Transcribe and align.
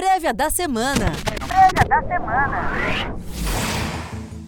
Prévia 0.00 0.32
da 0.32 0.48
semana. 0.48 1.12
Prévia 1.46 1.86
da 1.86 2.00
semana. 2.08 3.16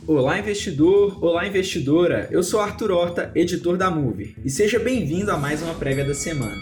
Olá, 0.07 0.39
investidor! 0.39 1.23
Olá, 1.23 1.47
investidora! 1.47 2.27
Eu 2.31 2.43
sou 2.43 2.59
Arthur 2.59 2.91
Horta, 2.91 3.31
editor 3.35 3.77
da 3.77 3.91
Mover, 3.91 4.35
e 4.43 4.49
seja 4.49 4.79
bem-vindo 4.79 5.31
a 5.31 5.37
mais 5.37 5.61
uma 5.61 5.75
prévia 5.75 6.07
da 6.07 6.15
semana. 6.15 6.57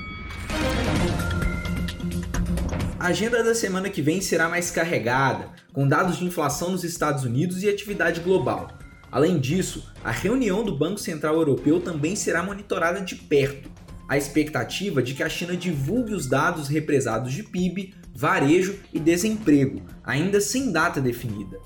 A 2.98 3.06
agenda 3.06 3.44
da 3.44 3.54
semana 3.54 3.88
que 3.88 4.02
vem 4.02 4.20
será 4.20 4.48
mais 4.48 4.72
carregada, 4.72 5.50
com 5.72 5.86
dados 5.86 6.18
de 6.18 6.24
inflação 6.24 6.72
nos 6.72 6.82
Estados 6.82 7.22
Unidos 7.22 7.62
e 7.62 7.68
atividade 7.68 8.18
global. 8.18 8.72
Além 9.12 9.38
disso, 9.38 9.88
a 10.02 10.10
reunião 10.10 10.64
do 10.64 10.76
Banco 10.76 10.98
Central 10.98 11.36
Europeu 11.36 11.78
também 11.80 12.16
será 12.16 12.42
monitorada 12.42 13.00
de 13.00 13.14
perto. 13.14 13.70
A 14.10 14.18
expectativa 14.18 15.00
de 15.00 15.14
que 15.14 15.22
a 15.22 15.28
China 15.28 15.56
divulgue 15.56 16.14
os 16.14 16.26
dados 16.26 16.66
represados 16.66 17.32
de 17.32 17.44
PIB, 17.44 17.94
varejo 18.12 18.80
e 18.92 18.98
desemprego, 18.98 19.82
ainda 20.02 20.40
sem 20.40 20.72
data 20.72 21.00
definida. 21.00 21.60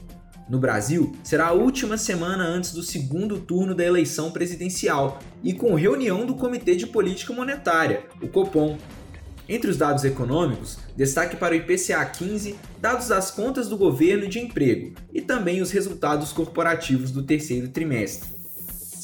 No 0.46 0.58
Brasil, 0.58 1.16
será 1.24 1.46
a 1.46 1.52
última 1.52 1.96
semana 1.96 2.44
antes 2.44 2.74
do 2.74 2.82
segundo 2.82 3.38
turno 3.38 3.74
da 3.74 3.82
eleição 3.82 4.30
presidencial 4.30 5.20
e 5.42 5.54
com 5.54 5.74
reunião 5.74 6.26
do 6.26 6.34
Comitê 6.34 6.76
de 6.76 6.86
Política 6.86 7.32
Monetária, 7.32 8.04
o 8.20 8.28
Copom. 8.28 8.76
Entre 9.48 9.70
os 9.70 9.78
dados 9.78 10.04
econômicos, 10.04 10.76
destaque 10.94 11.36
para 11.36 11.54
o 11.54 11.56
IPCA 11.56 12.04
15, 12.04 12.56
dados 12.78 13.08
das 13.08 13.30
contas 13.30 13.70
do 13.70 13.78
governo 13.78 14.24
e 14.24 14.28
de 14.28 14.38
emprego, 14.38 14.92
e 15.14 15.22
também 15.22 15.62
os 15.62 15.70
resultados 15.70 16.30
corporativos 16.30 17.10
do 17.10 17.22
terceiro 17.22 17.68
trimestre. 17.68 18.33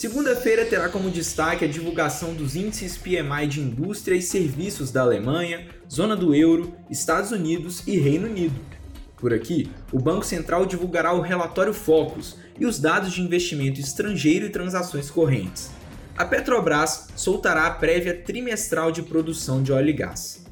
Segunda-feira 0.00 0.64
terá 0.64 0.88
como 0.88 1.10
destaque 1.10 1.62
a 1.62 1.68
divulgação 1.68 2.32
dos 2.32 2.56
índices 2.56 2.96
PMI 2.96 3.46
de 3.46 3.60
indústria 3.60 4.16
e 4.16 4.22
serviços 4.22 4.90
da 4.90 5.02
Alemanha, 5.02 5.66
zona 5.92 6.16
do 6.16 6.34
euro, 6.34 6.74
Estados 6.88 7.32
Unidos 7.32 7.82
e 7.86 7.98
Reino 7.98 8.26
Unido. 8.26 8.58
Por 9.18 9.34
aqui, 9.34 9.70
o 9.92 9.98
Banco 9.98 10.24
Central 10.24 10.64
divulgará 10.64 11.12
o 11.12 11.20
relatório 11.20 11.74
Focus 11.74 12.38
e 12.58 12.64
os 12.64 12.78
dados 12.78 13.12
de 13.12 13.20
investimento 13.20 13.78
estrangeiro 13.78 14.46
e 14.46 14.48
transações 14.48 15.10
correntes. 15.10 15.70
A 16.16 16.24
Petrobras 16.24 17.08
soltará 17.14 17.66
a 17.66 17.72
prévia 17.72 18.22
trimestral 18.22 18.90
de 18.90 19.02
produção 19.02 19.62
de 19.62 19.70
óleo 19.70 19.90
e 19.90 19.92
gás. 19.92 20.46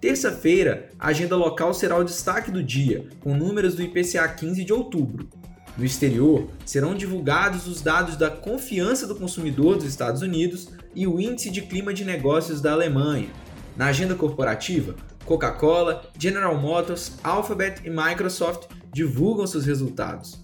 Terça-feira, 0.00 0.88
a 0.98 1.08
agenda 1.08 1.36
local 1.36 1.74
será 1.74 1.98
o 1.98 2.04
destaque 2.04 2.50
do 2.50 2.62
dia, 2.62 3.06
com 3.20 3.36
números 3.36 3.74
do 3.74 3.82
IPCA 3.82 4.26
15 4.28 4.64
de 4.64 4.72
outubro, 4.72 5.28
no 5.76 5.84
exterior, 5.84 6.48
serão 6.64 6.94
divulgados 6.94 7.66
os 7.66 7.80
dados 7.80 8.16
da 8.16 8.30
confiança 8.30 9.06
do 9.06 9.14
consumidor 9.14 9.76
dos 9.76 9.86
Estados 9.86 10.22
Unidos 10.22 10.68
e 10.94 11.06
o 11.06 11.20
índice 11.20 11.50
de 11.50 11.62
clima 11.62 11.92
de 11.92 12.04
negócios 12.04 12.60
da 12.60 12.72
Alemanha. 12.72 13.28
Na 13.76 13.86
agenda 13.86 14.14
corporativa, 14.14 14.94
Coca-Cola, 15.24 16.02
General 16.18 16.56
Motors, 16.56 17.12
Alphabet 17.24 17.80
e 17.84 17.90
Microsoft 17.90 18.68
divulgam 18.92 19.46
seus 19.46 19.64
resultados. 19.64 20.38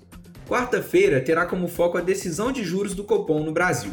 Quarta-feira 0.48 1.20
terá 1.20 1.46
como 1.46 1.68
foco 1.68 1.96
a 1.96 2.00
decisão 2.00 2.50
de 2.50 2.64
juros 2.64 2.94
do 2.94 3.04
Copom 3.04 3.44
no 3.44 3.52
Brasil. 3.52 3.92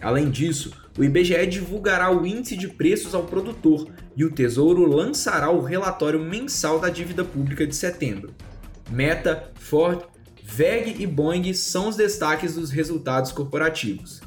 Além 0.00 0.30
disso, 0.30 0.72
o 0.96 1.02
IBGE 1.02 1.44
divulgará 1.46 2.10
o 2.10 2.24
índice 2.24 2.56
de 2.56 2.68
preços 2.68 3.14
ao 3.14 3.24
produtor 3.24 3.88
e 4.16 4.24
o 4.24 4.30
Tesouro 4.30 4.86
lançará 4.86 5.50
o 5.50 5.60
relatório 5.60 6.20
mensal 6.20 6.78
da 6.78 6.88
dívida 6.88 7.24
pública 7.24 7.66
de 7.66 7.74
setembro. 7.74 8.32
Meta, 8.90 9.50
Ford 9.56 10.04
VEG 10.50 10.96
e 10.98 11.06
Boeing 11.06 11.52
são 11.52 11.88
os 11.88 11.94
destaques 11.94 12.54
dos 12.54 12.70
resultados 12.70 13.30
corporativos. 13.30 14.20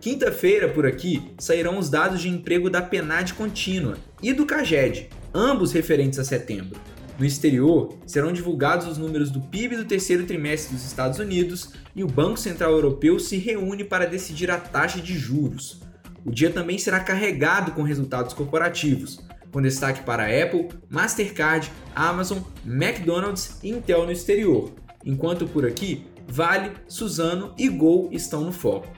Quinta-feira, 0.00 0.68
por 0.68 0.86
aqui, 0.86 1.32
sairão 1.38 1.78
os 1.78 1.88
dados 1.88 2.20
de 2.20 2.28
emprego 2.28 2.70
da 2.70 2.82
PNAD 2.82 3.34
contínua 3.34 3.96
e 4.22 4.32
do 4.32 4.46
CAGED, 4.46 5.08
ambos 5.34 5.72
referentes 5.72 6.20
a 6.20 6.24
setembro. 6.24 6.78
No 7.18 7.24
exterior, 7.24 7.98
serão 8.06 8.32
divulgados 8.32 8.86
os 8.86 8.98
números 8.98 9.30
do 9.30 9.40
PIB 9.40 9.76
do 9.76 9.84
terceiro 9.86 10.24
trimestre 10.24 10.74
dos 10.74 10.84
Estados 10.84 11.18
Unidos 11.18 11.70
e 11.96 12.04
o 12.04 12.06
Banco 12.06 12.38
Central 12.38 12.72
Europeu 12.72 13.18
se 13.18 13.36
reúne 13.38 13.82
para 13.82 14.06
decidir 14.06 14.50
a 14.50 14.60
taxa 14.60 15.00
de 15.00 15.18
juros. 15.18 15.80
O 16.24 16.30
dia 16.30 16.50
também 16.50 16.78
será 16.78 17.00
carregado 17.00 17.72
com 17.72 17.82
resultados 17.82 18.34
corporativos, 18.34 19.20
com 19.50 19.62
destaque 19.62 20.04
para 20.04 20.26
Apple, 20.26 20.68
Mastercard, 20.88 21.72
Amazon, 21.94 22.38
McDonald's 22.64 23.58
e 23.64 23.70
Intel 23.70 24.04
no 24.04 24.12
exterior, 24.12 24.70
enquanto 25.06 25.46
por 25.46 25.64
aqui 25.64 26.04
Vale, 26.28 26.72
Suzano 26.88 27.54
e 27.56 27.68
Gol 27.68 28.08
estão 28.12 28.42
no 28.42 28.52
foco. 28.52 28.88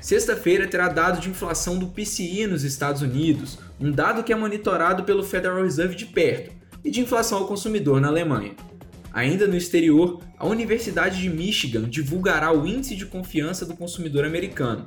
Sexta-feira 0.00 0.68
terá 0.68 0.88
dado 0.88 1.20
de 1.20 1.28
inflação 1.28 1.78
do 1.78 1.88
PCI 1.88 2.46
nos 2.46 2.62
Estados 2.62 3.02
Unidos, 3.02 3.58
um 3.80 3.90
dado 3.90 4.22
que 4.22 4.32
é 4.32 4.36
monitorado 4.36 5.02
pelo 5.02 5.24
Federal 5.24 5.62
Reserve 5.62 5.96
de 5.96 6.06
perto, 6.06 6.54
e 6.84 6.90
de 6.90 7.00
inflação 7.00 7.38
ao 7.38 7.48
consumidor 7.48 8.00
na 8.00 8.06
Alemanha. 8.06 8.54
Ainda 9.12 9.48
no 9.48 9.56
exterior, 9.56 10.20
a 10.38 10.46
Universidade 10.46 11.20
de 11.20 11.28
Michigan 11.28 11.88
divulgará 11.88 12.52
o 12.52 12.66
Índice 12.66 12.94
de 12.94 13.06
Confiança 13.06 13.66
do 13.66 13.74
Consumidor 13.74 14.24
Americano. 14.24 14.86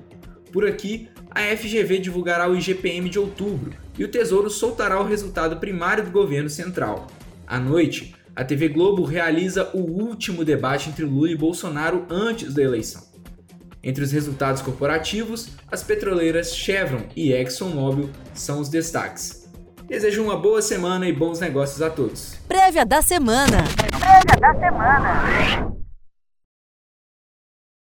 Por 0.54 0.66
aqui, 0.66 1.10
a 1.32 1.42
FGV 1.58 2.00
divulgará 2.00 2.50
o 2.50 2.56
IGPM 2.56 3.10
de 3.10 3.20
outubro 3.20 3.74
e 3.98 4.04
o 4.04 4.08
Tesouro 4.08 4.50
soltará 4.50 5.00
o 5.02 5.06
resultado 5.06 5.58
primário 5.58 6.06
do 6.06 6.12
governo 6.12 6.50
central. 6.50 7.08
À 7.46 7.60
noite, 7.60 8.16
a 8.40 8.46
TV 8.46 8.70
Globo 8.70 9.04
realiza 9.04 9.70
o 9.74 9.80
último 9.80 10.46
debate 10.46 10.88
entre 10.88 11.04
Lula 11.04 11.30
e 11.30 11.36
Bolsonaro 11.36 12.06
antes 12.10 12.54
da 12.54 12.64
eleição. 12.64 13.04
Entre 13.84 14.02
os 14.02 14.14
resultados 14.14 14.62
corporativos, 14.62 15.50
as 15.70 15.84
petroleiras 15.84 16.56
Chevron 16.56 17.02
e 17.18 17.34
ExxonMobil 17.34 18.10
são 18.34 18.62
os 18.62 18.70
destaques. 18.70 19.46
Desejo 19.90 20.24
uma 20.24 20.38
boa 20.38 20.62
semana 20.62 21.06
e 21.06 21.12
bons 21.12 21.42
negócios 21.42 21.82
a 21.82 21.90
todos. 21.90 22.36
Prévia 22.48 22.86
da 22.86 23.02
semana. 23.02 23.58
Prévia 24.00 24.40
da 24.40 24.54
semana. 24.58 25.69